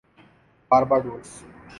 [0.71, 1.29] Barbados